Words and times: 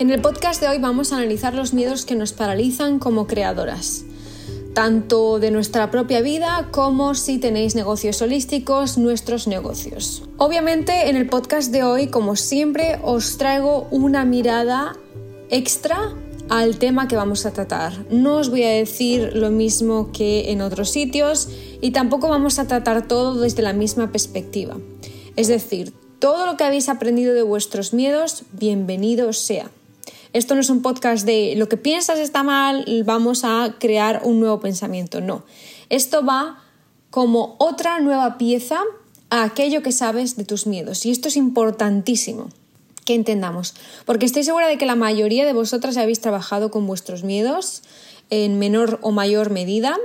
En 0.00 0.10
el 0.10 0.20
podcast 0.20 0.60
de 0.60 0.66
hoy 0.66 0.78
vamos 0.78 1.12
a 1.12 1.18
analizar 1.18 1.54
los 1.54 1.72
miedos 1.72 2.04
que 2.04 2.16
nos 2.16 2.32
paralizan 2.32 2.98
como 2.98 3.28
creadoras, 3.28 4.04
tanto 4.74 5.38
de 5.38 5.52
nuestra 5.52 5.92
propia 5.92 6.20
vida 6.20 6.68
como 6.72 7.14
si 7.14 7.38
tenéis 7.38 7.76
negocios 7.76 8.20
holísticos, 8.20 8.98
nuestros 8.98 9.46
negocios. 9.46 10.24
Obviamente 10.36 11.08
en 11.08 11.14
el 11.14 11.28
podcast 11.28 11.70
de 11.70 11.84
hoy, 11.84 12.08
como 12.08 12.34
siempre, 12.34 12.98
os 13.04 13.38
traigo 13.38 13.86
una 13.92 14.24
mirada 14.24 14.96
extra 15.48 16.12
al 16.48 16.76
tema 16.78 17.06
que 17.06 17.14
vamos 17.14 17.46
a 17.46 17.52
tratar. 17.52 17.92
No 18.10 18.38
os 18.38 18.50
voy 18.50 18.64
a 18.64 18.70
decir 18.70 19.36
lo 19.36 19.50
mismo 19.50 20.10
que 20.12 20.50
en 20.50 20.60
otros 20.60 20.90
sitios 20.90 21.48
y 21.80 21.92
tampoco 21.92 22.28
vamos 22.28 22.58
a 22.58 22.66
tratar 22.66 23.06
todo 23.06 23.40
desde 23.40 23.62
la 23.62 23.72
misma 23.72 24.10
perspectiva. 24.10 24.76
Es 25.36 25.46
decir, 25.46 25.92
todo 26.18 26.46
lo 26.46 26.56
que 26.56 26.64
habéis 26.64 26.88
aprendido 26.88 27.32
de 27.32 27.42
vuestros 27.42 27.94
miedos, 27.94 28.42
bienvenido 28.50 29.32
sea. 29.32 29.70
Esto 30.34 30.56
no 30.56 30.60
es 30.60 30.68
un 30.68 30.82
podcast 30.82 31.24
de 31.24 31.54
lo 31.56 31.68
que 31.68 31.76
piensas 31.76 32.18
está 32.18 32.42
mal, 32.42 32.84
vamos 33.06 33.44
a 33.44 33.76
crear 33.78 34.20
un 34.24 34.40
nuevo 34.40 34.58
pensamiento. 34.58 35.20
No. 35.20 35.44
Esto 35.90 36.24
va 36.24 36.60
como 37.10 37.54
otra 37.58 38.00
nueva 38.00 38.36
pieza 38.36 38.80
a 39.30 39.44
aquello 39.44 39.82
que 39.82 39.92
sabes 39.92 40.36
de 40.36 40.44
tus 40.44 40.66
miedos. 40.66 41.06
Y 41.06 41.12
esto 41.12 41.28
es 41.28 41.36
importantísimo 41.36 42.48
que 43.04 43.14
entendamos. 43.14 43.74
Porque 44.06 44.26
estoy 44.26 44.42
segura 44.42 44.66
de 44.66 44.76
que 44.76 44.86
la 44.86 44.96
mayoría 44.96 45.44
de 45.44 45.52
vosotras 45.52 45.96
habéis 45.96 46.20
trabajado 46.20 46.72
con 46.72 46.86
vuestros 46.88 47.22
miedos 47.22 47.82
en 48.30 48.58
menor 48.58 48.98
o 49.02 49.12
mayor 49.12 49.50
medida. 49.50 49.96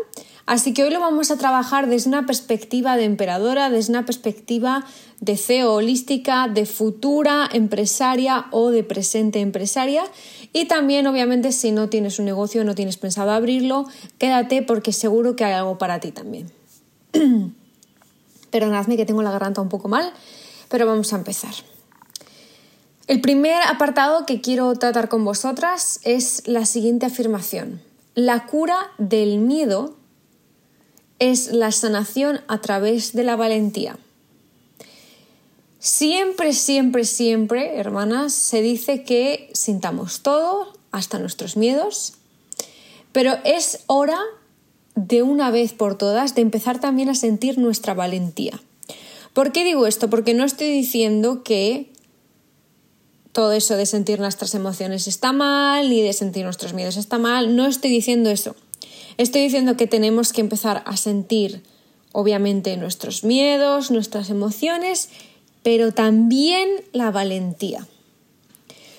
Así 0.50 0.74
que 0.74 0.84
hoy 0.84 0.90
lo 0.90 1.00
vamos 1.00 1.30
a 1.30 1.38
trabajar 1.38 1.88
desde 1.88 2.10
una 2.10 2.26
perspectiva 2.26 2.98
de 2.98 3.04
emperadora, 3.04 3.70
desde 3.70 3.92
una 3.92 4.08
perspectiva 4.08 4.84
de 5.20 5.38
CEO 5.38 5.76
holística, 5.76 6.48
de 6.48 6.66
futura 6.66 7.48
empresaria 7.54 8.48
o 8.50 8.72
de 8.72 8.84
presente 8.84 9.42
empresaria. 9.42 10.04
Y 10.52 10.66
también, 10.66 11.06
obviamente, 11.06 11.52
si 11.52 11.72
no 11.72 11.88
tienes 11.88 12.18
un 12.18 12.26
negocio, 12.26 12.64
no 12.64 12.74
tienes 12.74 12.98
pensado 12.98 13.30
abrirlo, 13.30 13.86
quédate 14.18 14.64
porque 14.64 14.92
seguro 14.92 15.36
que 15.36 15.46
hay 15.46 15.54
algo 15.54 15.78
para 15.78 16.00
ti 16.00 16.12
también. 16.12 16.52
Perdonadme 18.50 18.98
que 18.98 19.06
tengo 19.06 19.22
la 19.22 19.30
garganta 19.30 19.62
un 19.62 19.70
poco 19.70 19.88
mal, 19.88 20.12
pero 20.68 20.88
vamos 20.88 21.14
a 21.14 21.18
empezar. 21.18 21.54
El 23.06 23.22
primer 23.22 23.62
apartado 23.68 24.26
que 24.26 24.42
quiero 24.42 24.74
tratar 24.74 25.10
con 25.10 25.24
vosotras 25.24 26.00
es 26.06 26.42
la 26.48 26.66
siguiente 26.66 27.06
afirmación. 27.06 27.84
La 28.16 28.48
cura 28.48 28.88
del 28.98 29.38
miedo 29.38 29.99
es 31.20 31.52
la 31.52 31.72
sanación 31.72 32.42
a 32.48 32.62
través 32.62 33.14
de 33.14 33.24
la 33.24 33.36
valentía. 33.36 33.98
Siempre, 35.80 36.54
siempre, 36.54 37.06
siempre, 37.06 37.78
hermanas, 37.78 38.34
se 38.34 38.62
dice 38.62 39.04
que 39.04 39.50
sintamos 39.54 40.22
todo, 40.22 40.74
hasta 40.92 41.20
nuestros 41.20 41.56
miedos, 41.56 42.14
pero 43.12 43.38
es 43.44 43.84
hora 43.88 44.20
de 44.96 45.24
una 45.24 45.52
vez 45.52 45.74
por 45.74 45.98
todas 45.98 46.36
de 46.36 46.42
empezar 46.42 46.80
también 46.80 47.10
a 47.10 47.16
sentir 47.16 47.58
nuestra 47.58 47.94
valentía. 47.94 48.60
¿Por 49.34 49.52
qué 49.52 49.64
digo 49.64 49.88
esto? 49.88 50.10
Porque 50.10 50.34
no 50.34 50.44
estoy 50.44 50.70
diciendo 50.70 51.44
que 51.44 51.92
todo 53.32 53.54
eso 53.54 53.78
de 53.78 53.86
sentir 53.86 54.20
nuestras 54.20 54.56
emociones 54.56 55.08
está 55.08 55.32
mal, 55.32 55.90
ni 55.90 56.02
de 56.02 56.14
sentir 56.14 56.44
nuestros 56.44 56.74
miedos 56.74 56.98
está 56.98 57.20
mal, 57.20 57.56
no 57.56 57.68
estoy 57.68 57.92
diciendo 57.92 58.30
eso. 58.30 58.56
Estoy 59.20 59.42
diciendo 59.42 59.76
que 59.76 59.86
tenemos 59.86 60.32
que 60.32 60.40
empezar 60.40 60.82
a 60.86 60.96
sentir, 60.96 61.62
obviamente, 62.14 62.78
nuestros 62.78 63.26
miedos, 63.26 63.92
nuestras 63.92 64.30
emociones, 64.30 65.10
pero 65.62 65.92
también 65.92 66.70
la 66.94 67.12
valentía. 67.12 67.86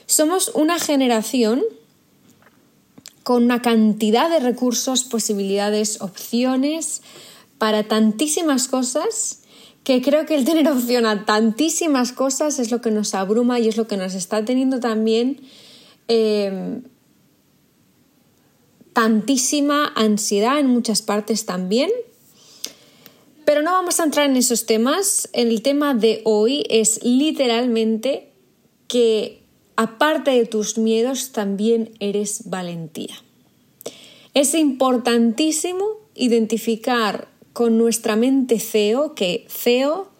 Somos 0.04 0.50
una 0.54 0.78
generación 0.78 1.62
con 3.22 3.44
una 3.44 3.62
cantidad 3.62 4.28
de 4.28 4.40
recursos, 4.40 5.04
posibilidades, 5.04 6.02
opciones 6.02 7.00
para 7.56 7.84
tantísimas 7.84 8.68
cosas 8.68 9.38
que 9.84 10.02
creo 10.02 10.26
que 10.26 10.34
el 10.34 10.44
tener 10.44 10.68
opción 10.68 11.06
a 11.06 11.24
tantísimas 11.24 12.12
cosas 12.12 12.58
es 12.58 12.70
lo 12.70 12.82
que 12.82 12.90
nos 12.90 13.14
abruma 13.14 13.58
y 13.58 13.68
es 13.68 13.78
lo 13.78 13.88
que 13.88 13.96
nos 13.96 14.12
está 14.12 14.44
teniendo 14.44 14.80
también 14.80 15.40
eh, 16.08 16.82
tantísima 19.00 19.90
ansiedad 19.96 20.60
en 20.60 20.66
muchas 20.66 21.00
partes 21.00 21.46
también. 21.46 21.90
Pero 23.46 23.62
no 23.62 23.72
vamos 23.72 23.98
a 23.98 24.04
entrar 24.04 24.28
en 24.28 24.36
esos 24.36 24.66
temas. 24.66 25.30
El 25.32 25.62
tema 25.62 25.94
de 25.94 26.20
hoy 26.26 26.64
es 26.68 27.02
literalmente 27.02 28.28
que 28.88 29.40
aparte 29.74 30.32
de 30.32 30.44
tus 30.44 30.76
miedos 30.76 31.32
también 31.32 31.94
eres 31.98 32.50
valentía. 32.50 33.14
Es 34.34 34.52
importantísimo 34.52 35.86
identificar 36.14 37.28
con 37.54 37.78
nuestra 37.78 38.16
mente 38.16 38.60
CEO, 38.60 39.14
que 39.14 39.46
CEO 39.48 40.10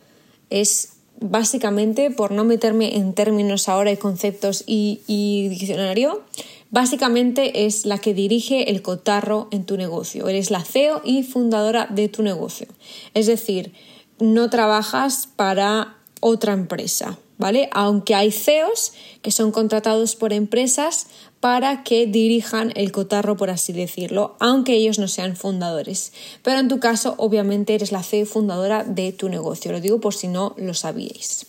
es 0.48 0.94
básicamente, 1.20 2.10
por 2.10 2.30
no 2.30 2.44
meterme 2.44 2.96
en 2.96 3.12
términos 3.12 3.68
ahora 3.68 3.92
y 3.92 3.98
conceptos 3.98 4.64
y, 4.66 5.02
y 5.06 5.48
diccionario, 5.48 6.22
Básicamente 6.70 7.66
es 7.66 7.84
la 7.84 7.98
que 7.98 8.14
dirige 8.14 8.70
el 8.70 8.80
cotarro 8.80 9.48
en 9.50 9.64
tu 9.64 9.76
negocio. 9.76 10.28
Eres 10.28 10.50
la 10.50 10.64
CEO 10.64 11.02
y 11.04 11.24
fundadora 11.24 11.86
de 11.90 12.08
tu 12.08 12.22
negocio. 12.22 12.68
Es 13.12 13.26
decir, 13.26 13.72
no 14.20 14.50
trabajas 14.50 15.28
para 15.34 15.96
otra 16.20 16.52
empresa, 16.52 17.18
¿vale? 17.38 17.68
Aunque 17.72 18.14
hay 18.14 18.30
CEOs 18.30 18.92
que 19.20 19.32
son 19.32 19.50
contratados 19.50 20.14
por 20.14 20.32
empresas 20.32 21.08
para 21.40 21.82
que 21.82 22.06
dirijan 22.06 22.72
el 22.76 22.92
cotarro, 22.92 23.36
por 23.36 23.50
así 23.50 23.72
decirlo, 23.72 24.36
aunque 24.38 24.74
ellos 24.74 24.98
no 25.00 25.08
sean 25.08 25.34
fundadores. 25.34 26.12
Pero 26.42 26.60
en 26.60 26.68
tu 26.68 26.78
caso, 26.78 27.14
obviamente, 27.16 27.74
eres 27.74 27.90
la 27.90 28.04
CEO 28.04 28.26
fundadora 28.26 28.84
de 28.84 29.10
tu 29.12 29.28
negocio. 29.28 29.72
Lo 29.72 29.80
digo 29.80 30.00
por 30.00 30.14
si 30.14 30.28
no 30.28 30.54
lo 30.56 30.74
sabíais. 30.74 31.46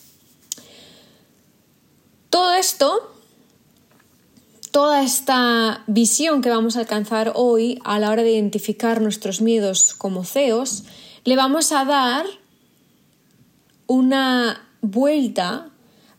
Todo 2.31 2.53
esto 2.53 3.11
toda 4.71 5.03
esta 5.03 5.83
visión 5.87 6.41
que 6.41 6.49
vamos 6.49 6.75
a 6.75 6.79
alcanzar 6.79 7.33
hoy 7.35 7.79
a 7.83 7.99
la 7.99 8.09
hora 8.09 8.23
de 8.23 8.31
identificar 8.31 9.01
nuestros 9.01 9.41
miedos 9.41 9.93
como 9.93 10.23
CEOs, 10.23 10.85
le 11.25 11.35
vamos 11.35 11.71
a 11.71 11.85
dar 11.85 12.25
una 13.87 14.67
vuelta 14.81 15.67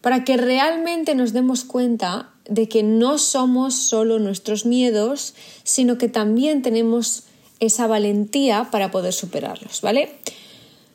para 0.02 0.24
que 0.24 0.36
realmente 0.36 1.14
nos 1.14 1.32
demos 1.32 1.64
cuenta 1.64 2.30
de 2.44 2.68
que 2.68 2.82
no 2.82 3.18
somos 3.18 3.74
solo 3.74 4.18
nuestros 4.18 4.66
miedos, 4.66 5.34
sino 5.64 5.96
que 5.96 6.08
también 6.08 6.60
tenemos 6.60 7.24
esa 7.60 7.86
valentía 7.86 8.70
para 8.70 8.90
poder 8.90 9.12
superarlos, 9.12 9.80
¿vale? 9.80 10.18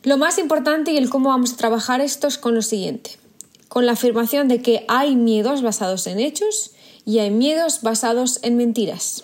Lo 0.04 0.18
más 0.18 0.38
importante 0.38 0.92
y 0.92 0.98
el 0.98 1.10
cómo 1.10 1.30
vamos 1.30 1.54
a 1.54 1.58
trabajar 1.58 2.02
esto 2.02 2.28
es 2.28 2.38
con 2.38 2.54
lo 2.54 2.62
siguiente, 2.62 3.12
con 3.68 3.86
la 3.86 3.94
afirmación 3.94 4.48
de 4.48 4.62
que 4.62 4.86
hay 4.88 5.16
miedos 5.16 5.62
basados 5.62 6.06
en 6.08 6.20
hechos 6.20 6.72
y 7.08 7.20
hay 7.20 7.32
miedos 7.32 7.82
basados 7.84 8.40
en 8.44 8.58
mentiras. 8.58 9.24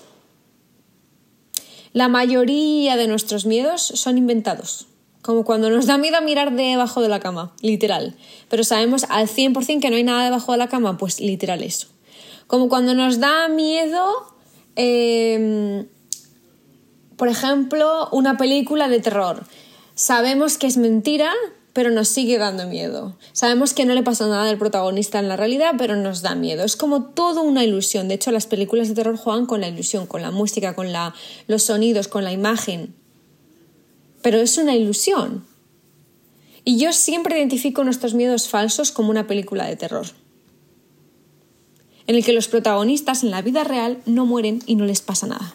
La 1.92 2.08
mayoría 2.08 2.96
de 2.96 3.08
nuestros 3.08 3.46
miedos 3.46 3.82
son 3.82 4.18
inventados, 4.18 4.88
como 5.22 5.44
cuando 5.44 5.70
nos 5.70 5.86
da 5.86 5.98
miedo 5.98 6.22
mirar 6.22 6.54
debajo 6.54 7.02
de 7.02 7.10
la 7.10 7.20
cama, 7.20 7.54
literal. 7.62 8.16
Pero 8.48 8.64
sabemos 8.64 9.06
al 9.10 9.28
100% 9.28 9.82
que 9.82 9.90
no 9.90 9.98
hay 9.98 10.04
nada 10.04 10.24
debajo 10.24 10.54
de 10.54 10.60
la 10.60 10.70
cama, 10.70 10.98
pues 10.98 11.20
literal 11.20 11.62
eso. 11.62 11.88
Como 12.48 12.70
cuando 12.70 12.94
nos 12.96 13.20
da 13.20 13.50
miedo, 13.50 14.34
em, 14.78 15.86
por 17.18 17.28
ejemplo, 17.28 18.08
una 18.14 18.38
película 18.38 18.88
de 18.88 19.02
terror. 19.02 19.44
Sabemos 19.94 20.58
que 20.58 20.68
es 20.68 20.78
mentira, 20.78 21.34
pero 21.74 21.90
nos 21.90 22.08
sigue 22.08 22.38
dando 22.38 22.68
miedo. 22.68 23.18
Sabemos 23.34 23.74
que 23.74 23.86
no 23.86 23.96
le 23.96 24.04
pasa 24.04 24.28
nada 24.28 24.48
al 24.48 24.60
protagonista 24.60 25.20
en 25.20 25.28
la 25.28 25.36
realidad, 25.36 25.74
pero 25.78 25.96
nos 25.96 26.22
da 26.22 26.36
miedo. 26.36 26.64
Es 26.64 26.76
como 26.76 27.06
todo 27.06 27.42
una 27.42 27.64
ilusión. 27.64 28.08
De 28.08 28.14
hecho, 28.14 28.32
las 28.32 28.46
películas 28.46 28.88
de 28.88 28.94
terror 28.94 29.18
juegan 29.18 29.48
con 29.48 29.60
la 29.60 29.68
ilusión, 29.68 30.06
con 30.06 30.22
la 30.22 30.30
música, 30.30 30.76
con 30.76 30.92
la, 30.92 31.16
los 31.48 31.64
sonidos, 31.64 32.08
con 32.08 32.24
la 32.24 32.32
imagen. 32.32 32.94
Pero 34.22 34.38
es 34.38 34.58
una 34.60 34.76
ilusión. 34.76 35.46
Y 36.64 36.78
yo 36.78 36.94
siempre 36.94 37.38
identifico 37.38 37.84
nuestros 37.84 38.14
miedos 38.14 38.48
falsos 38.48 38.92
como 38.92 39.10
una 39.10 39.28
película 39.28 39.66
de 39.66 39.76
terror, 39.76 40.06
en 42.08 42.16
el 42.16 42.24
que 42.24 42.32
los 42.32 42.48
protagonistas 42.48 43.24
en 43.24 43.32
la 43.32 43.42
vida 43.42 43.64
real 43.64 44.02
no 44.06 44.26
mueren 44.26 44.62
y 44.66 44.76
no 44.76 44.86
les 44.86 45.02
pasa 45.02 45.28
nada. 45.28 45.54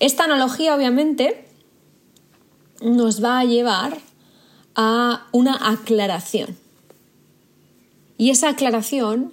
Esta 0.00 0.24
analogía, 0.24 0.74
obviamente, 0.74 1.46
nos 2.82 3.24
va 3.24 3.38
a 3.38 3.44
llevar 3.44 3.98
a 4.80 5.26
una 5.32 5.58
aclaración. 5.72 6.56
Y 8.16 8.30
esa 8.30 8.50
aclaración 8.50 9.32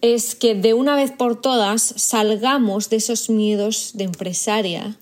es 0.00 0.36
que 0.36 0.54
de 0.54 0.74
una 0.74 0.94
vez 0.94 1.10
por 1.10 1.40
todas 1.40 1.82
salgamos 1.82 2.88
de 2.88 2.96
esos 2.96 3.28
miedos 3.28 3.90
de 3.94 4.04
empresaria 4.04 4.96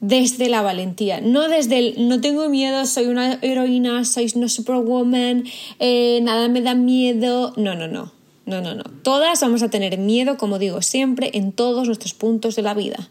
desde 0.00 0.48
la 0.48 0.62
valentía, 0.62 1.20
no 1.20 1.48
desde 1.48 1.78
el 1.78 2.08
no 2.08 2.20
tengo 2.20 2.48
miedo, 2.48 2.84
soy 2.86 3.06
una 3.06 3.38
heroína, 3.40 4.04
soy 4.04 4.32
una 4.34 4.48
superwoman, 4.48 5.44
eh, 5.78 6.18
nada 6.22 6.48
me 6.48 6.60
da 6.60 6.74
miedo, 6.74 7.54
no, 7.56 7.76
no, 7.76 7.86
no. 7.86 8.12
No, 8.44 8.60
no, 8.60 8.74
no. 8.74 8.82
Todas 9.04 9.40
vamos 9.40 9.62
a 9.62 9.70
tener 9.70 9.98
miedo, 9.98 10.36
como 10.36 10.58
digo 10.58 10.82
siempre, 10.82 11.30
en 11.34 11.52
todos 11.52 11.86
nuestros 11.86 12.12
puntos 12.12 12.56
de 12.56 12.62
la 12.62 12.74
vida. 12.74 13.08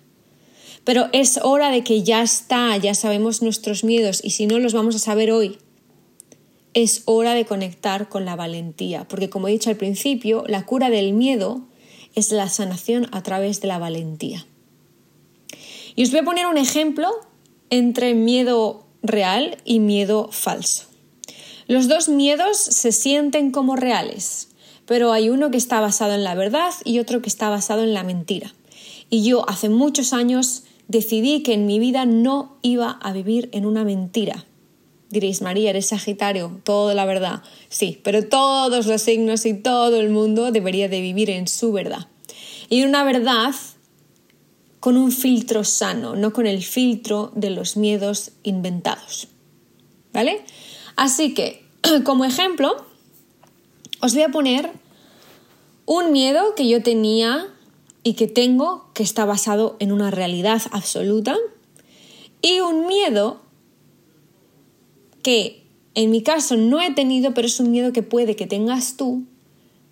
Pero 0.83 1.09
es 1.13 1.39
hora 1.43 1.69
de 1.69 1.83
que 1.83 2.03
ya 2.03 2.21
está, 2.21 2.75
ya 2.77 2.93
sabemos 2.95 3.41
nuestros 3.41 3.83
miedos 3.83 4.21
y 4.23 4.31
si 4.31 4.47
no 4.47 4.59
los 4.59 4.73
vamos 4.73 4.95
a 4.95 4.99
saber 4.99 5.31
hoy. 5.31 5.57
Es 6.73 7.03
hora 7.05 7.33
de 7.33 7.45
conectar 7.45 8.07
con 8.07 8.25
la 8.25 8.35
valentía, 8.35 9.05
porque 9.07 9.29
como 9.29 9.47
he 9.47 9.51
dicho 9.51 9.69
al 9.69 9.75
principio, 9.75 10.45
la 10.47 10.65
cura 10.65 10.89
del 10.89 11.13
miedo 11.13 11.61
es 12.15 12.31
la 12.31 12.49
sanación 12.49 13.07
a 13.11 13.23
través 13.23 13.61
de 13.61 13.67
la 13.67 13.77
valentía. 13.77 14.45
Y 15.95 16.03
os 16.03 16.11
voy 16.11 16.19
a 16.19 16.25
poner 16.25 16.47
un 16.47 16.57
ejemplo 16.57 17.09
entre 17.69 18.13
miedo 18.13 18.85
real 19.03 19.57
y 19.65 19.79
miedo 19.79 20.29
falso. 20.31 20.85
Los 21.67 21.87
dos 21.87 22.09
miedos 22.09 22.57
se 22.57 22.91
sienten 22.91 23.51
como 23.51 23.75
reales, 23.75 24.49
pero 24.85 25.11
hay 25.13 25.29
uno 25.29 25.51
que 25.51 25.57
está 25.57 25.79
basado 25.79 26.13
en 26.13 26.23
la 26.23 26.35
verdad 26.35 26.73
y 26.83 26.99
otro 26.99 27.21
que 27.21 27.29
está 27.29 27.49
basado 27.49 27.83
en 27.83 27.93
la 27.93 28.03
mentira. 28.03 28.53
Y 29.09 29.23
yo 29.23 29.49
hace 29.49 29.69
muchos 29.69 30.13
años 30.13 30.63
decidí 30.87 31.43
que 31.43 31.53
en 31.53 31.65
mi 31.65 31.79
vida 31.79 32.05
no 32.05 32.57
iba 32.61 32.91
a 32.91 33.13
vivir 33.13 33.49
en 33.51 33.65
una 33.65 33.83
mentira. 33.83 34.45
Diréis, 35.09 35.41
María, 35.41 35.71
eres 35.71 35.87
Sagitario, 35.87 36.61
todo 36.63 36.93
la 36.93 37.05
verdad. 37.05 37.43
Sí, 37.69 37.99
pero 38.03 38.27
todos 38.27 38.87
los 38.87 39.01
signos 39.01 39.45
y 39.45 39.53
todo 39.53 39.99
el 39.99 40.09
mundo 40.09 40.51
debería 40.51 40.87
de 40.87 41.01
vivir 41.01 41.29
en 41.29 41.47
su 41.47 41.71
verdad. 41.73 42.07
Y 42.69 42.83
una 42.83 43.03
verdad 43.03 43.53
con 44.79 44.97
un 44.97 45.11
filtro 45.11 45.63
sano, 45.63 46.15
no 46.15 46.33
con 46.33 46.47
el 46.47 46.63
filtro 46.63 47.31
de 47.35 47.51
los 47.51 47.77
miedos 47.77 48.31
inventados. 48.43 49.27
¿Vale? 50.13 50.43
Así 50.95 51.33
que, 51.33 51.63
como 52.03 52.25
ejemplo, 52.25 52.85
os 54.01 54.13
voy 54.13 54.23
a 54.23 54.29
poner 54.29 54.71
un 55.85 56.11
miedo 56.11 56.55
que 56.55 56.67
yo 56.67 56.81
tenía 56.81 57.47
y 58.03 58.13
que 58.13 58.27
tengo 58.27 58.89
que 58.93 59.03
está 59.03 59.25
basado 59.25 59.75
en 59.79 59.91
una 59.91 60.11
realidad 60.11 60.61
absoluta 60.71 61.37
y 62.41 62.59
un 62.59 62.87
miedo 62.87 63.41
que 65.21 65.63
en 65.93 66.09
mi 66.09 66.23
caso 66.23 66.57
no 66.57 66.81
he 66.81 66.91
tenido, 66.93 67.33
pero 67.33 67.47
es 67.47 67.59
un 67.59 67.71
miedo 67.71 67.93
que 67.93 68.03
puede 68.03 68.35
que 68.35 68.47
tengas 68.47 68.97
tú 68.97 69.23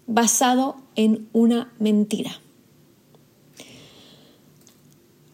basado 0.08 0.78
en 0.96 1.28
una 1.34 1.72
mentira. 1.78 2.40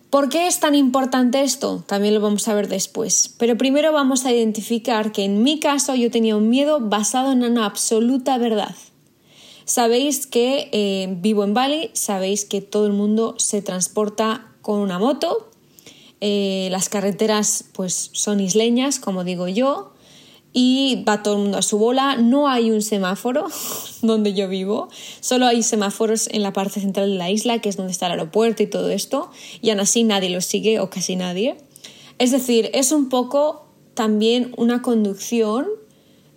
¿Por 0.10 0.30
qué 0.30 0.48
es 0.48 0.62
tan 0.62 0.76
importante 0.76 1.44
esto? 1.44 1.84
También 1.86 2.14
lo 2.14 2.22
vamos 2.22 2.48
a 2.48 2.54
ver 2.54 2.70
después. 2.70 3.36
Pero 3.38 3.58
primero 3.58 3.92
vamos 3.92 4.26
a 4.26 4.32
identificar 4.32 5.12
que 5.12 5.26
en 5.26 5.44
mi 5.44 5.60
caso 5.60 5.94
yo 5.94 6.10
tenía 6.10 6.38
un 6.38 6.50
miedo 6.50 6.80
basado 6.80 7.34
en 7.34 7.44
una 7.44 7.66
absoluta 7.66 8.38
verdad. 8.38 8.76
Sabéis 9.66 10.28
que 10.28 10.70
eh, 10.72 11.08
vivo 11.10 11.44
en 11.44 11.56
Bali, 11.56 11.90
sabéis 11.94 12.46
que 12.46 12.62
todo 12.62 12.86
el 12.86 12.94
mundo 12.94 13.34
se 13.40 13.64
transporta 13.64 14.52
con 14.62 14.80
una 14.80 15.00
moto, 15.00 15.50
eh, 16.22 16.70
las 16.72 16.88
carreteras 16.88 17.66
pues 17.74 18.10
son 18.14 18.40
isleñas, 18.40 19.00
como 19.00 19.24
digo 19.24 19.48
yo, 19.48 19.92
y 20.54 21.04
va 21.08 21.22
todo 21.22 21.36
el 21.36 21.42
mundo 21.42 21.58
a 21.58 21.62
su 21.62 21.78
bola. 21.78 22.16
No 22.16 22.48
hay 22.48 22.72
un 22.72 22.82
semáforo 22.82 23.48
donde 24.02 24.34
yo 24.34 24.48
vivo, 24.48 24.88
solo 25.20 25.48
hay 25.48 25.64
semáforos 25.64 26.30
en 26.32 26.44
la 26.44 26.54
parte 26.54 26.80
central 26.80 27.12
de 27.12 27.18
la 27.18 27.32
isla, 27.32 27.60
que 27.60 27.70
es 27.70 27.76
donde 27.76 27.92
está 27.92 28.06
el 28.06 28.14
aeropuerto 28.14 28.64
y 28.64 28.68
todo 28.68 28.90
esto, 28.90 29.32
y 29.62 29.72
aún 29.72 29.80
así 29.80 30.04
nadie 30.04 30.30
lo 30.30 30.42
sigue 30.42 30.80
o 30.80 30.90
casi 30.90 31.16
nadie. 31.16 31.58
Es 32.20 32.32
decir, 32.32 32.70
es 32.74 32.92
un 32.92 33.10
poco 33.10 33.66
también 33.96 34.54
una 34.58 34.82
conducción 34.82 35.68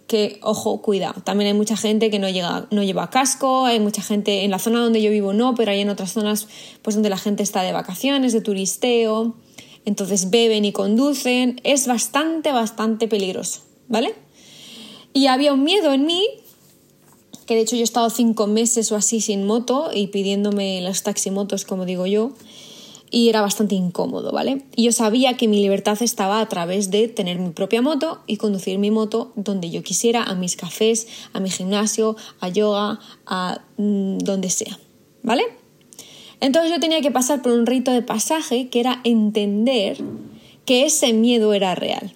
que, 0.09 0.41
ojo, 0.43 0.83
cuidado. 0.83 1.23
También 1.23 1.49
hay 1.49 1.55
mucha 1.55 1.77
gente 1.77 2.11
que 2.11 2.19
no, 2.19 2.29
llega, 2.29 2.67
no 2.73 2.83
lleva 2.83 3.11
casco, 3.11 3.67
hay 3.67 3.79
mucha 3.79 4.03
gente 4.03 4.45
en 4.45 4.51
la 4.51 4.59
zona 4.59 4.81
donde 4.81 5.01
yo 5.01 5.13
vivo 5.13 5.33
no, 5.33 5.55
pero 5.55 5.71
hay 5.71 5.81
en 5.81 5.91
otras 5.91 6.15
zonas 6.15 6.49
pues 6.83 6.97
donde 6.97 7.11
la 7.11 7.19
gente 7.19 7.45
está 7.45 7.63
de 7.63 7.73
vacaciones, 7.73 8.33
de 8.33 8.41
turisteo, 8.41 9.37
entonces 9.85 10.31
beben 10.31 10.65
y 10.65 10.73
conducen. 10.73 11.61
Es 11.63 11.87
bastante, 11.87 12.51
bastante 12.51 13.07
peligroso. 13.07 13.69
¿vale? 13.89 14.15
Y 15.13 15.27
había 15.27 15.53
un 15.53 15.65
miedo 15.65 15.93
en 15.93 16.07
mí, 16.07 16.25
que 17.47 17.55
de 17.55 17.63
hecho 17.63 17.75
yo 17.75 17.81
he 17.81 17.85
estado 17.85 18.11
cinco 18.11 18.47
meses 18.47 18.93
o 18.93 18.97
así 18.97 19.21
sin 19.21 19.45
moto 19.45 19.91
y 19.93 20.09
pidiéndome 20.09 20.81
las 20.83 21.03
taximotos, 21.03 21.65
como 21.65 21.87
digo 21.87 22.07
yo, 22.07 22.33
y 23.11 23.29
era 23.29 23.41
bastante 23.41 23.75
incómodo, 23.75 24.33
¿vale? 24.33 24.65
Y 24.77 24.85
yo 24.85 24.93
sabía 24.93 25.37
que 25.37 25.49
mi 25.49 25.61
libertad 25.61 25.97
estaba 26.03 26.41
a 26.41 26.49
través 26.49 26.91
de 26.91 27.09
tener 27.09 27.39
mi 27.39 27.51
propia 27.51 27.83
moto 27.83 28.21
y 28.27 28.37
conducir 28.37 28.79
mi 28.79 28.91
moto 28.91 29.33
donde 29.37 29.71
yo 29.71 29.83
quisiera, 29.83 30.23
a 30.23 30.35
mis 30.35 30.57
cafés, 30.57 31.09
a 31.33 31.41
mi 31.41 31.51
gimnasio, 31.51 32.17
a 32.41 32.49
yoga, 32.49 33.01
a 33.27 33.63
mm, 33.77 34.19
donde 34.19 34.51
sea, 34.51 34.79
¿vale? 35.23 35.45
Entonces 36.41 36.71
yo 36.71 36.81
tenía 36.81 37.01
que 37.01 37.11
pasar 37.11 37.43
por 37.43 37.53
un 37.53 37.67
rito 37.67 37.91
de 37.93 38.03
pasaje 38.03 38.69
que 38.69 38.81
era 38.81 39.01
entender 39.05 39.99
que 40.65 40.85
ese 40.85 41.13
miedo 41.13 41.53
era 41.55 41.75
real 41.75 42.15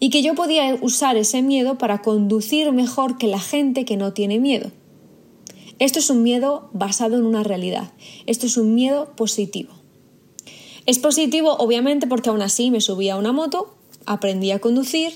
y 0.00 0.10
que 0.10 0.22
yo 0.22 0.34
podía 0.34 0.76
usar 0.80 1.16
ese 1.16 1.42
miedo 1.42 1.76
para 1.76 2.02
conducir 2.02 2.72
mejor 2.72 3.18
que 3.18 3.26
la 3.26 3.40
gente 3.40 3.84
que 3.84 3.96
no 3.96 4.12
tiene 4.12 4.38
miedo. 4.38 4.70
Esto 5.78 5.98
es 5.98 6.08
un 6.08 6.22
miedo 6.22 6.68
basado 6.72 7.16
en 7.16 7.26
una 7.26 7.42
realidad. 7.42 7.92
Esto 8.26 8.46
es 8.46 8.56
un 8.56 8.74
miedo 8.74 9.12
positivo. 9.16 9.72
Es 10.86 10.98
positivo 10.98 11.54
obviamente 11.54 12.06
porque 12.06 12.28
aún 12.28 12.42
así 12.42 12.70
me 12.70 12.80
subí 12.80 13.08
a 13.08 13.16
una 13.16 13.32
moto, 13.32 13.74
aprendí 14.06 14.50
a 14.50 14.58
conducir, 14.58 15.12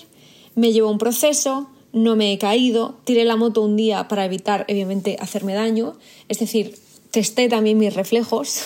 me 0.54 0.72
llevó 0.72 0.90
un 0.90 0.98
proceso, 0.98 1.68
no 1.92 2.16
me 2.16 2.32
he 2.32 2.38
caído, 2.38 2.96
tiré 3.04 3.24
la 3.24 3.36
moto 3.36 3.62
un 3.62 3.76
día 3.76 4.08
para 4.08 4.24
evitar 4.24 4.66
obviamente 4.68 5.16
hacerme 5.20 5.54
daño, 5.54 5.96
es 6.28 6.38
decir, 6.38 6.76
testé 7.10 7.48
también 7.48 7.78
mis 7.78 7.94
reflejos. 7.94 8.62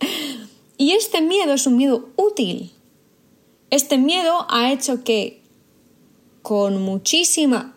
y 0.76 0.92
este 0.92 1.20
miedo 1.20 1.54
es 1.54 1.66
un 1.66 1.76
miedo 1.76 2.08
útil. 2.16 2.72
Este 3.70 3.98
miedo 3.98 4.46
ha 4.50 4.72
hecho 4.72 5.04
que 5.04 5.42
con 6.42 6.82
muchísima 6.82 7.76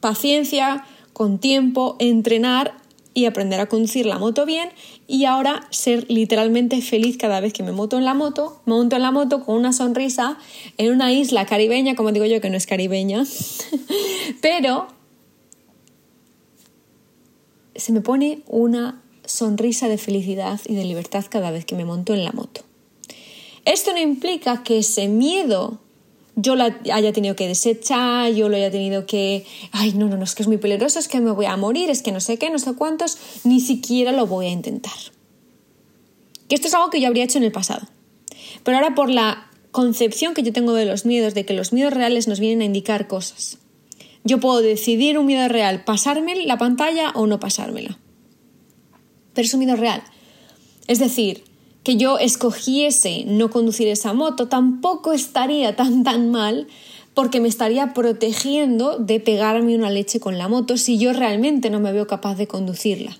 paciencia, 0.00 0.86
con 1.12 1.38
tiempo, 1.38 1.96
entrenar 1.98 2.74
y 3.18 3.26
aprender 3.26 3.58
a 3.58 3.66
conducir 3.66 4.06
la 4.06 4.16
moto 4.16 4.46
bien 4.46 4.70
y 5.08 5.24
ahora 5.24 5.66
ser 5.70 6.08
literalmente 6.08 6.80
feliz 6.82 7.16
cada 7.16 7.40
vez 7.40 7.52
que 7.52 7.64
me 7.64 7.72
monto 7.72 7.98
en 7.98 8.04
la 8.04 8.14
moto, 8.14 8.62
me 8.64 8.74
monto 8.74 8.94
en 8.94 9.02
la 9.02 9.10
moto 9.10 9.44
con 9.44 9.56
una 9.56 9.72
sonrisa 9.72 10.38
en 10.76 10.92
una 10.92 11.12
isla 11.12 11.44
caribeña, 11.44 11.96
como 11.96 12.12
digo 12.12 12.26
yo 12.26 12.40
que 12.40 12.48
no 12.48 12.56
es 12.56 12.66
caribeña, 12.66 13.24
pero 14.40 14.86
se 17.74 17.90
me 17.90 18.02
pone 18.02 18.42
una 18.46 19.02
sonrisa 19.24 19.88
de 19.88 19.98
felicidad 19.98 20.60
y 20.64 20.76
de 20.76 20.84
libertad 20.84 21.24
cada 21.28 21.50
vez 21.50 21.64
que 21.64 21.74
me 21.74 21.84
monto 21.84 22.14
en 22.14 22.24
la 22.24 22.30
moto. 22.30 22.62
Esto 23.64 23.92
no 23.92 23.98
implica 23.98 24.62
que 24.62 24.78
ese 24.78 25.08
miedo 25.08 25.80
yo 26.40 26.54
la 26.54 26.78
haya 26.92 27.12
tenido 27.12 27.34
que 27.34 27.48
desechar, 27.48 28.32
yo 28.32 28.48
lo 28.48 28.56
haya 28.56 28.70
tenido 28.70 29.06
que, 29.06 29.44
ay, 29.72 29.92
no, 29.94 30.08
no, 30.08 30.16
no, 30.16 30.22
es 30.22 30.36
que 30.36 30.44
es 30.44 30.46
muy 30.46 30.58
peligroso, 30.58 31.00
es 31.00 31.08
que 31.08 31.18
me 31.18 31.32
voy 31.32 31.46
a 31.46 31.56
morir, 31.56 31.90
es 31.90 32.00
que 32.00 32.12
no 32.12 32.20
sé 32.20 32.38
qué, 32.38 32.48
no 32.48 32.60
sé 32.60 32.74
cuántos, 32.74 33.18
ni 33.42 33.60
siquiera 33.60 34.12
lo 34.12 34.28
voy 34.28 34.46
a 34.46 34.50
intentar. 34.50 34.92
Que 36.48 36.54
esto 36.54 36.68
es 36.68 36.74
algo 36.74 36.90
que 36.90 37.00
yo 37.00 37.08
habría 37.08 37.24
hecho 37.24 37.38
en 37.38 37.44
el 37.44 37.50
pasado. 37.50 37.88
Pero 38.62 38.76
ahora 38.76 38.94
por 38.94 39.10
la 39.10 39.50
concepción 39.72 40.34
que 40.34 40.44
yo 40.44 40.52
tengo 40.52 40.74
de 40.74 40.86
los 40.86 41.04
miedos, 41.04 41.34
de 41.34 41.44
que 41.44 41.54
los 41.54 41.72
miedos 41.72 41.92
reales 41.92 42.28
nos 42.28 42.38
vienen 42.38 42.62
a 42.62 42.66
indicar 42.66 43.08
cosas. 43.08 43.58
Yo 44.22 44.38
puedo 44.38 44.60
decidir 44.60 45.18
un 45.18 45.26
miedo 45.26 45.48
real, 45.48 45.82
pasarme 45.84 46.36
la 46.46 46.56
pantalla 46.56 47.10
o 47.16 47.26
no 47.26 47.40
pasármela. 47.40 47.98
Pero 49.34 49.44
es 49.44 49.54
un 49.54 49.60
miedo 49.60 49.74
real. 49.74 50.04
Es 50.86 51.00
decir, 51.00 51.42
que 51.88 51.96
yo 51.96 52.18
escogiese 52.18 53.24
no 53.26 53.48
conducir 53.48 53.88
esa 53.88 54.12
moto, 54.12 54.46
tampoco 54.46 55.14
estaría 55.14 55.74
tan 55.74 56.04
tan 56.04 56.30
mal 56.30 56.66
porque 57.14 57.40
me 57.40 57.48
estaría 57.48 57.94
protegiendo 57.94 58.98
de 58.98 59.20
pegarme 59.20 59.74
una 59.74 59.88
leche 59.88 60.20
con 60.20 60.36
la 60.36 60.48
moto 60.48 60.76
si 60.76 60.98
yo 60.98 61.14
realmente 61.14 61.70
no 61.70 61.80
me 61.80 61.90
veo 61.90 62.06
capaz 62.06 62.34
de 62.34 62.46
conducirla. 62.46 63.16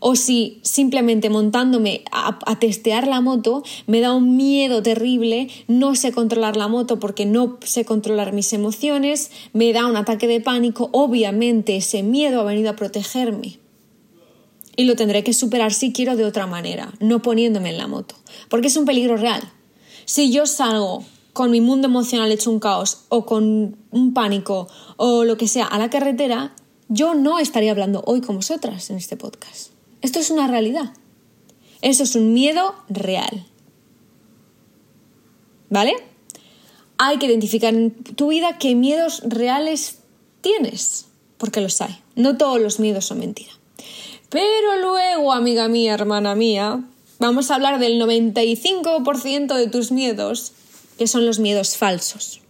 O 0.00 0.16
si 0.16 0.58
simplemente 0.62 1.30
montándome 1.30 2.02
a, 2.10 2.40
a, 2.46 2.58
testear 2.58 3.06
la 3.06 3.20
moto 3.20 3.62
me 3.86 4.00
da 4.00 4.12
un 4.12 4.36
miedo 4.36 4.82
terrible, 4.82 5.46
no 5.68 5.94
sé 5.94 6.10
controlar 6.10 6.56
la 6.56 6.66
moto 6.66 6.98
porque 6.98 7.26
no 7.26 7.58
sé 7.62 7.84
controlar 7.84 8.32
mis 8.32 8.52
emociones, 8.52 9.30
me 9.52 9.72
da 9.72 9.86
un 9.86 9.94
ataque 9.94 10.26
de 10.26 10.40
pánico, 10.40 10.90
obviamente 10.90 11.76
ese 11.76 12.02
miedo 12.02 12.40
ha 12.40 12.44
venido 12.44 12.70
a 12.70 12.76
protegerme 12.76 13.60
y 14.78 14.84
lo 14.84 14.94
tendré 14.94 15.24
que 15.24 15.34
superar 15.34 15.74
si 15.74 15.92
quiero 15.92 16.14
de 16.14 16.24
otra 16.24 16.46
manera, 16.46 16.92
no 17.00 17.20
poniéndome 17.20 17.70
en 17.70 17.78
la 17.78 17.88
moto, 17.88 18.14
porque 18.48 18.68
es 18.68 18.76
un 18.76 18.84
peligro 18.84 19.16
real. 19.16 19.42
Si 20.04 20.30
yo 20.30 20.46
salgo 20.46 21.04
con 21.32 21.50
mi 21.50 21.60
mundo 21.60 21.88
emocional 21.88 22.30
hecho 22.30 22.52
un 22.52 22.60
caos 22.60 23.00
o 23.08 23.26
con 23.26 23.76
un 23.90 24.14
pánico 24.14 24.68
o 24.96 25.24
lo 25.24 25.36
que 25.36 25.48
sea 25.48 25.66
a 25.66 25.80
la 25.80 25.90
carretera, 25.90 26.54
yo 26.88 27.16
no 27.16 27.40
estaría 27.40 27.72
hablando 27.72 28.04
hoy 28.06 28.20
con 28.20 28.36
vosotras 28.36 28.88
en 28.90 28.98
este 28.98 29.16
podcast. 29.16 29.72
Esto 30.00 30.20
es 30.20 30.30
una 30.30 30.46
realidad. 30.46 30.92
Eso 31.82 32.04
es 32.04 32.14
un 32.14 32.32
miedo 32.32 32.76
real. 32.88 33.46
¿Vale? 35.70 35.94
Hay 36.98 37.18
que 37.18 37.26
identificar 37.26 37.74
en 37.74 37.90
tu 37.90 38.28
vida 38.28 38.58
qué 38.58 38.76
miedos 38.76 39.22
reales 39.26 39.98
tienes, 40.40 41.06
porque 41.36 41.60
los 41.60 41.80
hay. 41.80 41.98
No 42.14 42.36
todos 42.36 42.60
los 42.60 42.78
miedos 42.78 43.06
son 43.06 43.18
mentira. 43.18 43.57
Pero 44.30 44.76
luego, 44.80 45.32
amiga 45.32 45.68
mía, 45.68 45.94
hermana 45.94 46.34
mía, 46.34 46.84
vamos 47.18 47.50
a 47.50 47.54
hablar 47.54 47.78
del 47.78 48.00
95% 48.00 49.54
de 49.54 49.66
tus 49.68 49.90
miedos, 49.90 50.52
que 50.98 51.06
son 51.06 51.24
los 51.24 51.38
miedos 51.38 51.76
falsos. 51.76 52.42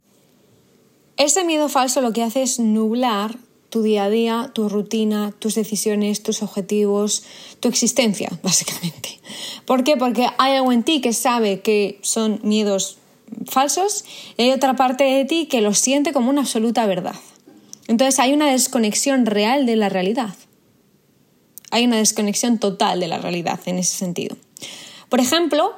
Ese 1.16 1.44
miedo 1.44 1.68
falso 1.68 2.00
lo 2.00 2.12
que 2.12 2.23
hace 2.23 2.42
es 2.42 2.58
nublar 2.58 3.37
tu 3.70 3.82
día 3.82 4.04
a 4.04 4.11
día, 4.11 4.50
tu 4.54 4.68
rutina, 4.68 5.32
tus 5.38 5.54
decisiones, 5.54 6.23
tus 6.23 6.42
objetivos, 6.42 7.25
tu 7.61 7.68
existencia, 7.68 8.30
básicamente. 8.42 9.20
¿Por 9.66 9.85
qué? 9.85 9.97
Porque 9.97 10.26
hay 10.38 10.56
algo 10.56 10.73
en 10.73 10.82
ti 10.82 11.00
que 11.00 11.12
sabe 11.12 11.61
que 11.61 11.99
son 12.02 12.40
miedos 12.42 12.99
falsos 13.47 14.04
y 14.37 14.42
hay 14.42 14.52
otra 14.52 14.75
parte 14.75 15.04
de 15.04 15.25
ti 15.25 15.47
que 15.47 15.61
los 15.61 15.78
siente 15.78 16.12
como 16.12 16.30
una 16.30 16.42
absoluta 16.42 16.87
verdad. 16.87 17.16
Entonces 17.87 18.18
hay 18.18 18.32
una 18.32 18.50
desconexión 18.50 19.26
real 19.26 19.66
de 19.66 19.76
la 19.76 19.88
realidad. 19.88 20.35
Hay 21.71 21.85
una 21.85 21.97
desconexión 21.97 22.59
total 22.59 23.01
de 23.01 23.09
la 23.09 23.19
realidad 23.19 23.61
en 23.67 23.79
ese 23.79 23.97
sentido. 23.97 24.37
Por 25.09 25.21
ejemplo, 25.21 25.75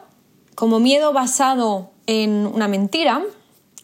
como 0.55 0.81
miedo 0.81 1.13
basado 1.13 1.91
en 2.07 2.47
una 2.47 2.69
mentira 2.69 3.25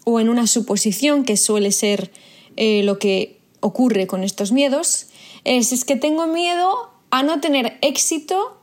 o 0.05 0.21
en 0.21 0.29
una 0.29 0.47
suposición 0.47 1.25
que 1.25 1.37
suele 1.37 1.73
ser 1.73 2.13
eh, 2.57 2.83
lo 2.83 2.99
que 2.99 3.41
ocurre 3.61 4.07
con 4.07 4.23
estos 4.23 4.53
miedos, 4.53 5.07
es, 5.45 5.73
es 5.73 5.85
que 5.85 5.97
tengo 5.97 6.27
miedo 6.27 6.91
a 7.11 7.23
no 7.23 7.41
tener 7.41 7.79
éxito, 7.83 8.61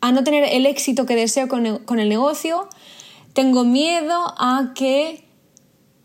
a 0.00 0.12
no 0.12 0.24
tener 0.24 0.44
el 0.44 0.66
éxito 0.66 1.06
que 1.06 1.14
deseo 1.14 1.48
con 1.48 1.66
el 2.00 2.08
negocio, 2.08 2.68
tengo 3.32 3.64
miedo 3.64 4.34
a 4.38 4.72
que 4.74 5.24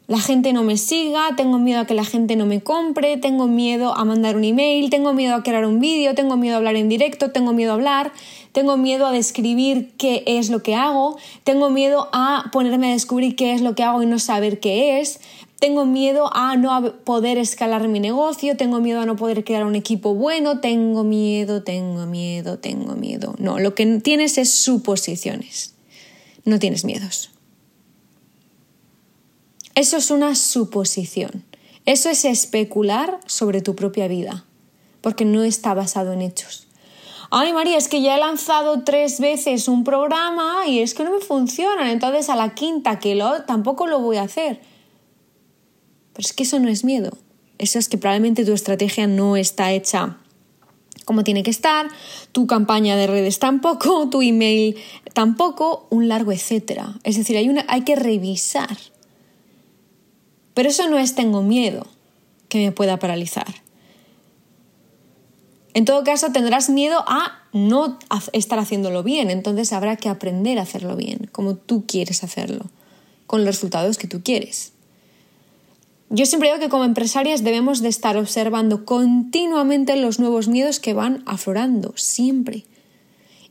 la 0.07 0.21
gente 0.21 0.53
no 0.53 0.63
me 0.63 0.77
siga, 0.77 1.35
tengo 1.35 1.57
miedo 1.59 1.81
a 1.81 1.85
que 1.85 1.93
la 1.93 2.05
gente 2.05 2.37
no 2.37 2.45
me 2.45 2.61
compre, 2.61 3.17
tengo 3.17 3.47
miedo 3.47 3.93
a 3.93 4.05
mandar 4.05 4.37
un 4.37 4.45
email, 4.45 4.89
tengo 4.89 5.13
miedo 5.13 5.35
a 5.35 5.43
crear 5.43 5.65
un 5.65 5.81
vídeo, 5.81 6.15
tengo 6.15 6.37
miedo 6.37 6.55
a 6.55 6.57
hablar 6.57 6.77
en 6.77 6.87
directo, 6.87 7.31
tengo 7.31 7.51
miedo 7.51 7.71
a 7.71 7.75
hablar, 7.75 8.13
tengo 8.53 8.77
miedo 8.77 9.05
a 9.05 9.11
describir 9.11 9.91
qué 9.97 10.23
es 10.25 10.49
lo 10.49 10.63
que 10.63 10.75
hago, 10.75 11.17
tengo 11.43 11.69
miedo 11.69 12.07
a 12.13 12.45
ponerme 12.53 12.87
a 12.89 12.93
descubrir 12.93 13.35
qué 13.35 13.53
es 13.53 13.61
lo 13.61 13.75
que 13.75 13.83
hago 13.83 14.01
y 14.01 14.05
no 14.05 14.17
saber 14.17 14.61
qué 14.61 15.01
es, 15.01 15.19
tengo 15.59 15.85
miedo 15.85 16.29
a 16.33 16.55
no 16.55 16.93
poder 17.03 17.37
escalar 17.37 17.85
mi 17.89 17.99
negocio, 17.99 18.55
tengo 18.55 18.79
miedo 18.79 19.01
a 19.01 19.05
no 19.05 19.17
poder 19.17 19.43
crear 19.43 19.65
un 19.65 19.75
equipo 19.75 20.15
bueno, 20.15 20.61
tengo 20.61 21.03
miedo, 21.03 21.63
tengo 21.63 22.05
miedo, 22.05 22.59
tengo 22.59 22.95
miedo. 22.95 23.35
No, 23.39 23.59
lo 23.59 23.75
que 23.75 23.85
tienes 23.99 24.37
es 24.37 24.53
suposiciones, 24.53 25.73
no 26.45 26.59
tienes 26.59 26.85
miedos. 26.85 27.31
Eso 29.77 29.97
es 29.97 30.09
una 30.09 30.33
suposición. 30.33 31.45
Eso 31.85 32.09
es 32.09 32.25
especular 32.25 33.19
sobre 33.27 33.61
tu 33.61 33.75
propia 33.75 34.07
vida, 34.07 34.43
porque 35.01 35.23
no 35.23 35.43
está 35.43 35.75
basado 35.75 36.13
en 36.13 36.23
hechos. 36.23 36.65
Ay, 37.29 37.53
María, 37.53 37.77
es 37.77 37.87
que 37.87 38.01
ya 38.01 38.15
he 38.15 38.19
lanzado 38.19 38.83
tres 38.83 39.19
veces 39.19 39.67
un 39.67 39.83
programa 39.83 40.65
y 40.65 40.79
es 40.79 40.95
que 40.95 41.03
no 41.03 41.11
me 41.11 41.19
funcionan, 41.19 41.89
entonces 41.89 42.27
a 42.29 42.35
la 42.35 42.55
quinta 42.55 42.97
que 42.97 43.13
lo 43.13 43.43
tampoco 43.43 43.85
lo 43.85 43.99
voy 43.99 44.17
a 44.17 44.23
hacer. 44.23 44.61
Pero 46.13 46.25
es 46.25 46.33
que 46.33 46.41
eso 46.41 46.59
no 46.59 46.69
es 46.69 46.83
miedo. 46.83 47.11
Eso 47.59 47.77
es 47.77 47.87
que 47.87 47.99
probablemente 47.99 48.45
tu 48.45 48.53
estrategia 48.53 49.05
no 49.05 49.37
está 49.37 49.73
hecha 49.73 50.17
como 51.05 51.23
tiene 51.23 51.41
que 51.41 51.51
estar, 51.51 51.87
tu 52.33 52.47
campaña 52.47 52.97
de 52.97 53.07
redes 53.07 53.37
tampoco, 53.39 54.09
tu 54.09 54.23
email 54.23 54.75
tampoco, 55.13 55.85
un 55.91 56.09
largo 56.09 56.31
etcétera. 56.31 56.95
Es 57.03 57.15
decir, 57.15 57.37
hay, 57.37 57.47
una, 57.47 57.63
hay 57.69 57.81
que 57.81 57.95
revisar 57.95 58.75
pero 60.57 60.69
eso 60.69 60.89
no 60.89 60.97
es 60.97 61.13
tengo 61.13 61.43
miedo 61.43 61.85
que 62.49 62.57
me 62.57 62.71
pueda 62.71 62.97
paralizar. 62.97 63.61
En 65.75 65.85
todo 65.85 66.03
caso, 66.03 66.31
tendrás 66.31 66.71
miedo 66.71 67.05
a 67.05 67.43
no 67.53 67.99
estar 68.33 68.57
haciéndolo 68.57 69.03
bien, 69.03 69.29
entonces 69.29 69.71
habrá 69.71 69.97
que 69.97 70.09
aprender 70.09 70.57
a 70.57 70.63
hacerlo 70.63 70.95
bien, 70.95 71.29
como 71.31 71.53
tú 71.53 71.85
quieres 71.85 72.23
hacerlo, 72.23 72.71
con 73.27 73.41
los 73.41 73.53
resultados 73.53 73.99
que 73.99 74.07
tú 74.07 74.23
quieres. 74.23 74.73
Yo 76.09 76.25
siempre 76.25 76.49
digo 76.49 76.59
que 76.59 76.69
como 76.69 76.85
empresarias 76.85 77.43
debemos 77.43 77.83
de 77.83 77.89
estar 77.89 78.17
observando 78.17 78.83
continuamente 78.83 79.95
los 79.95 80.17
nuevos 80.17 80.47
miedos 80.47 80.79
que 80.79 80.95
van 80.95 81.21
aflorando, 81.27 81.93
siempre. 81.97 82.65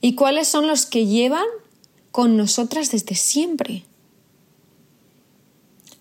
¿Y 0.00 0.16
cuáles 0.16 0.48
son 0.48 0.66
los 0.66 0.86
que 0.86 1.06
llevan 1.06 1.46
con 2.10 2.36
nosotras 2.36 2.90
desde 2.90 3.14
siempre? 3.14 3.84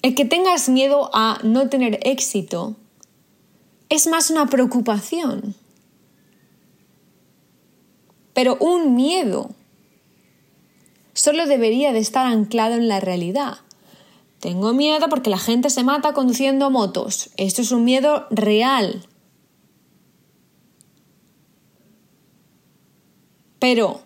El 0.06 0.14
que 0.14 0.24
tengas 0.24 0.70
miedo 0.70 1.10
a 1.14 1.40
no 1.42 1.68
tener 1.68 1.98
éxito 2.04 2.76
es 3.90 4.06
más 4.06 4.30
una 4.30 4.46
preocupación. 4.46 5.56
Pero 8.36 8.56
un 8.60 8.94
miedo 8.94 9.50
solo 11.14 11.48
debería 11.48 11.92
de 11.92 11.98
estar 11.98 12.28
anclado 12.28 12.76
en 12.76 12.88
la 12.88 13.00
realidad. 13.00 13.58
Tengo 14.40 14.74
miedo 14.74 15.10
porque 15.10 15.32
la 15.32 15.40
gente 15.40 15.72
se 15.72 15.84
mata 15.84 16.14
conduciendo 16.14 16.70
motos. 16.70 17.32
Esto 17.36 17.64
es 17.64 17.72
un 17.72 17.84
miedo 17.84 18.28
real. 18.30 19.08
Pero 23.58 24.02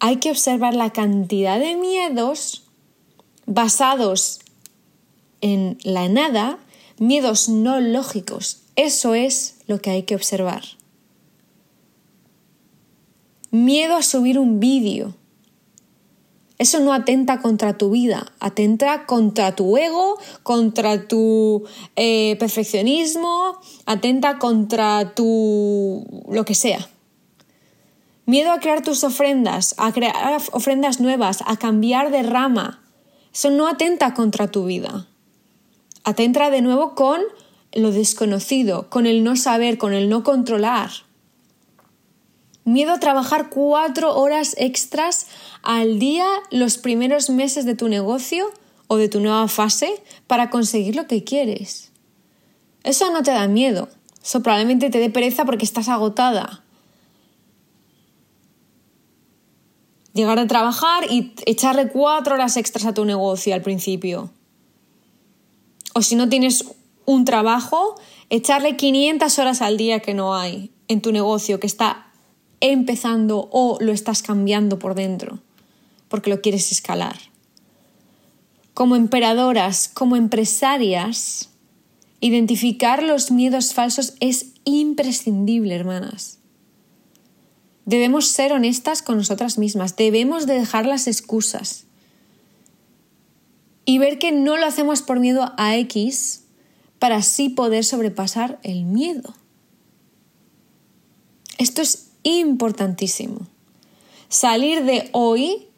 hay 0.00 0.16
que 0.16 0.30
observar 0.30 0.74
la 0.74 0.92
cantidad 0.92 1.58
de 1.58 1.76
miedos 1.76 2.67
basados 3.48 4.40
en 5.40 5.78
la 5.82 6.08
nada, 6.08 6.58
miedos 6.98 7.48
no 7.48 7.80
lógicos. 7.80 8.62
Eso 8.76 9.14
es 9.14 9.56
lo 9.66 9.80
que 9.80 9.90
hay 9.90 10.02
que 10.04 10.14
observar. 10.14 10.62
Miedo 13.50 13.96
a 13.96 14.02
subir 14.02 14.38
un 14.38 14.60
vídeo. 14.60 15.14
Eso 16.58 16.80
no 16.80 16.92
atenta 16.92 17.40
contra 17.40 17.78
tu 17.78 17.90
vida, 17.90 18.32
atenta 18.40 19.06
contra 19.06 19.54
tu 19.54 19.76
ego, 19.76 20.18
contra 20.42 21.06
tu 21.06 21.64
eh, 21.94 22.36
perfeccionismo, 22.38 23.60
atenta 23.86 24.38
contra 24.38 25.14
tu 25.14 26.04
lo 26.28 26.44
que 26.44 26.56
sea. 26.56 26.88
Miedo 28.26 28.50
a 28.50 28.58
crear 28.58 28.82
tus 28.82 29.04
ofrendas, 29.04 29.74
a 29.78 29.92
crear 29.92 30.42
ofrendas 30.52 31.00
nuevas, 31.00 31.44
a 31.46 31.56
cambiar 31.56 32.10
de 32.10 32.24
rama, 32.24 32.82
eso 33.32 33.50
no 33.50 33.68
atenta 33.68 34.14
contra 34.14 34.50
tu 34.50 34.64
vida. 34.64 35.06
Atenta 36.04 36.50
de 36.50 36.62
nuevo 36.62 36.94
con 36.94 37.20
lo 37.72 37.92
desconocido, 37.92 38.88
con 38.88 39.06
el 39.06 39.24
no 39.24 39.36
saber, 39.36 39.78
con 39.78 39.92
el 39.92 40.08
no 40.08 40.22
controlar. 40.22 40.90
Miedo 42.64 42.92
a 42.92 43.00
trabajar 43.00 43.48
cuatro 43.50 44.14
horas 44.14 44.54
extras 44.58 45.26
al 45.62 45.98
día 45.98 46.26
los 46.50 46.78
primeros 46.78 47.30
meses 47.30 47.64
de 47.64 47.74
tu 47.74 47.88
negocio 47.88 48.50
o 48.88 48.96
de 48.96 49.08
tu 49.08 49.20
nueva 49.20 49.48
fase 49.48 50.02
para 50.26 50.50
conseguir 50.50 50.96
lo 50.96 51.06
que 51.06 51.24
quieres. 51.24 51.92
Eso 52.84 53.10
no 53.10 53.22
te 53.22 53.30
da 53.30 53.48
miedo. 53.48 53.88
Eso 54.22 54.42
probablemente 54.42 54.90
te 54.90 54.98
dé 54.98 55.10
pereza 55.10 55.44
porque 55.44 55.64
estás 55.64 55.88
agotada. 55.88 56.62
Llegar 60.18 60.40
a 60.40 60.48
trabajar 60.48 61.04
y 61.08 61.32
echarle 61.46 61.88
cuatro 61.88 62.34
horas 62.34 62.56
extras 62.56 62.86
a 62.86 62.92
tu 62.92 63.04
negocio 63.04 63.54
al 63.54 63.62
principio. 63.62 64.30
O 65.94 66.02
si 66.02 66.16
no 66.16 66.28
tienes 66.28 66.64
un 67.06 67.24
trabajo, 67.24 67.94
echarle 68.28 68.76
500 68.76 69.38
horas 69.38 69.62
al 69.62 69.76
día 69.76 70.00
que 70.00 70.14
no 70.14 70.34
hay 70.34 70.72
en 70.88 71.00
tu 71.02 71.12
negocio, 71.12 71.60
que 71.60 71.68
está 71.68 72.08
empezando 72.60 73.48
o 73.52 73.78
lo 73.80 73.92
estás 73.92 74.22
cambiando 74.22 74.80
por 74.80 74.96
dentro, 74.96 75.38
porque 76.08 76.30
lo 76.30 76.40
quieres 76.40 76.72
escalar. 76.72 77.16
Como 78.74 78.96
emperadoras, 78.96 79.88
como 79.88 80.16
empresarias, 80.16 81.50
identificar 82.20 83.04
los 83.04 83.30
miedos 83.30 83.72
falsos 83.72 84.14
es 84.18 84.46
imprescindible, 84.64 85.76
hermanas. 85.76 86.37
Debemos 87.88 88.28
ser 88.28 88.52
honestas 88.52 89.00
con 89.00 89.16
nosotras 89.16 89.56
mismas, 89.56 89.96
debemos 89.96 90.44
de 90.44 90.58
dejar 90.58 90.84
las 90.84 91.06
excusas 91.06 91.86
y 93.86 93.96
ver 93.96 94.18
que 94.18 94.30
no 94.30 94.58
lo 94.58 94.66
hacemos 94.66 95.00
por 95.00 95.20
miedo 95.20 95.54
a 95.56 95.74
X 95.78 96.42
para 96.98 97.16
así 97.16 97.48
poder 97.48 97.86
sobrepasar 97.86 98.58
el 98.62 98.84
miedo. 98.84 99.32
Esto 101.56 101.80
es 101.80 102.10
importantísimo. 102.24 103.46
Salir 104.28 104.84
de 104.84 105.08
hoy 105.12 105.68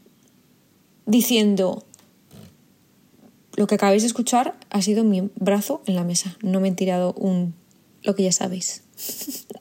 diciendo, 1.06 1.84
lo 3.54 3.68
que 3.68 3.76
acabáis 3.76 4.02
de 4.02 4.08
escuchar 4.08 4.58
ha 4.70 4.82
sido 4.82 5.04
mi 5.04 5.30
brazo 5.36 5.80
en 5.86 5.94
la 5.94 6.02
mesa, 6.02 6.36
no 6.42 6.58
me 6.58 6.70
he 6.70 6.72
tirado 6.72 7.12
un 7.12 7.54
lo 8.02 8.16
que 8.16 8.24
ya 8.24 8.32
sabéis. 8.32 8.82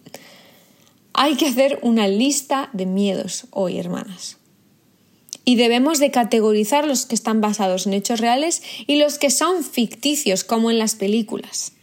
Hay 1.21 1.35
que 1.35 1.47
hacer 1.47 1.79
una 1.81 2.07
lista 2.07 2.69
de 2.71 2.85
miedos 2.85 3.47
hoy, 3.51 3.77
hermanas. 3.77 4.37
Y 5.43 5.57
debemos 5.57 5.99
de 5.99 6.11
categorizar 6.11 6.87
los 6.87 7.05
que 7.05 7.15
están 7.15 7.41
basados 7.41 7.87
en 7.87 7.93
hechos 7.93 8.21
reales 8.21 8.61
y 8.87 8.95
los 8.97 9.17
que 9.17 9.29
son 9.29 9.63
ficticios, 9.63 10.43
como 10.43 10.71
en 10.71 10.79
las 10.79 10.95
películas. 10.95 11.73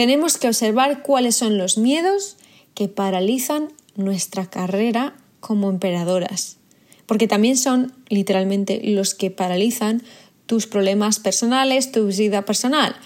tenemos 0.00 0.38
que 0.38 0.48
observar 0.48 1.02
cuáles 1.02 1.36
son 1.36 1.58
los 1.58 1.76
miedos 1.76 2.38
que 2.74 2.88
paralizan 2.88 3.68
nuestra 3.96 4.48
carrera 4.48 5.14
como 5.40 5.68
emperadoras, 5.68 6.56
porque 7.04 7.28
también 7.28 7.58
son 7.58 7.92
literalmente 8.08 8.80
los 8.82 9.14
que 9.14 9.30
paralizan 9.30 10.02
tus 10.46 10.66
problemas 10.66 11.18
personales, 11.18 11.92
tu 11.92 12.06
vida 12.06 12.46
personal, 12.46 12.96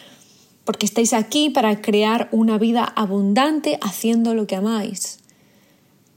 porque 0.64 0.87
estáis 0.87 1.12
aquí 1.12 1.50
para 1.50 1.80
crear 1.83 2.28
una 2.33 2.59
vida 2.59 2.85
abundante 2.85 3.78
haciendo 3.83 4.35
lo 4.35 4.47
que 4.47 4.56
amáis. 4.56 5.18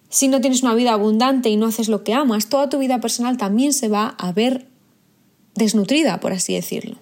Si 0.10 0.30
no 0.30 0.40
tienes 0.40 0.64
una 0.64 0.74
vida 0.74 0.94
abundante 0.94 1.50
y 1.50 1.58
no 1.58 1.68
haces 1.68 1.90
lo 1.90 2.04
que 2.04 2.14
amas, 2.14 2.48
toda 2.48 2.70
tu 2.70 2.80
vida 2.80 3.02
personal 3.02 3.38
también 3.38 3.74
se 3.74 3.90
va 3.90 4.16
a 4.18 4.32
ver 4.32 4.68
desnutrida, 5.56 6.20
por 6.20 6.32
así 6.32 6.54
decirlo. 6.54 6.98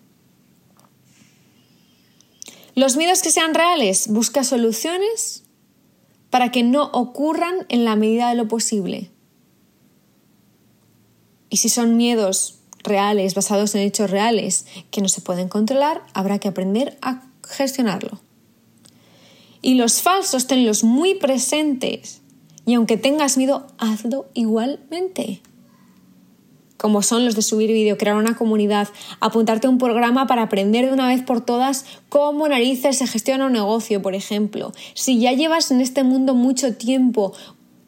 Los 2.74 2.98
miedos 2.98 3.22
que 3.22 3.32
sean 3.32 3.54
reales, 3.54 4.08
busca 4.10 4.44
soluciones 4.44 5.44
para 6.30 6.52
que 6.52 6.64
no 6.64 6.86
ocurran 6.92 7.66
en 7.70 7.86
la 7.86 7.96
medida 7.96 8.30
de 8.30 8.36
lo 8.36 8.48
posible. 8.48 9.12
Y 11.50 11.58
si 11.58 11.70
son 11.70 11.96
miedos 11.96 12.60
reales, 12.84 13.36
basados 13.36 13.76
en 13.76 13.82
hechos 13.82 14.10
reales, 14.10 14.66
que 14.92 15.02
no 15.02 15.08
se 15.08 15.22
pueden 15.22 15.48
controlar, 15.48 16.02
habrá 16.14 16.40
que 16.40 16.48
aprender 16.48 16.98
a 17.02 17.24
gestionarlo. 17.48 18.20
Y 19.62 19.76
los 19.76 20.02
falsos, 20.02 20.48
tenlos 20.48 20.84
muy 20.84 21.16
presentes. 21.16 22.22
Y 22.66 22.76
aunque 22.76 22.98
tengas 22.98 23.38
miedo, 23.38 23.68
hazlo 23.78 24.28
igualmente 24.34 25.42
como 26.78 27.02
son 27.02 27.26
los 27.26 27.36
de 27.36 27.42
subir 27.42 27.72
vídeo, 27.72 27.98
crear 27.98 28.16
una 28.16 28.36
comunidad, 28.36 28.90
apuntarte 29.20 29.68
a 29.68 29.70
un 29.70 29.78
programa 29.78 30.28
para 30.28 30.44
aprender 30.44 30.86
de 30.86 30.94
una 30.94 31.08
vez 31.08 31.24
por 31.24 31.42
todas 31.42 31.86
cómo 32.10 32.48
narices 32.48 32.98
se 32.98 33.08
gestiona 33.08 33.48
un 33.48 33.54
negocio, 33.54 34.02
por 34.02 34.14
ejemplo. 34.14 34.72
Si 34.94 35.20
ya 35.20 35.32
llevas 35.32 35.72
en 35.72 35.82
este 35.82 36.04
mundo 36.04 36.36
mucho 36.36 36.76
tiempo, 36.76 37.34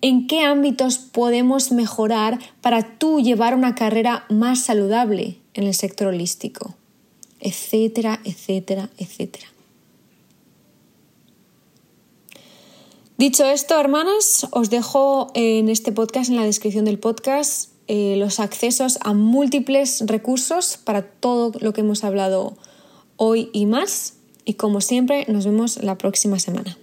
¿en 0.01 0.27
qué 0.27 0.41
ámbitos 0.41 0.97
podemos 0.97 1.71
mejorar 1.71 2.39
para 2.61 2.97
tú 2.97 3.19
llevar 3.19 3.55
una 3.55 3.75
carrera 3.75 4.25
más 4.29 4.61
saludable 4.61 5.37
en 5.53 5.65
el 5.65 5.73
sector 5.73 6.07
holístico? 6.07 6.75
Etcétera, 7.39 8.19
etcétera, 8.23 8.89
etcétera. 8.97 9.47
Dicho 13.17 13.45
esto, 13.45 13.79
hermanas, 13.79 14.47
os 14.51 14.69
dejo 14.69 15.31
en 15.33 15.69
este 15.69 15.91
podcast, 15.91 16.29
en 16.29 16.35
la 16.35 16.45
descripción 16.45 16.85
del 16.85 16.99
podcast, 16.99 17.71
eh, 17.87 18.15
los 18.17 18.39
accesos 18.39 18.99
a 19.01 19.13
múltiples 19.13 20.03
recursos 20.05 20.77
para 20.77 21.01
todo 21.01 21.51
lo 21.59 21.73
que 21.73 21.81
hemos 21.81 22.03
hablado 22.03 22.57
hoy 23.15 23.49
y 23.53 23.65
más. 23.65 24.13
Y 24.45 24.53
como 24.53 24.81
siempre, 24.81 25.25
nos 25.29 25.45
vemos 25.45 25.81
la 25.81 25.97
próxima 25.97 26.37
semana. 26.37 26.77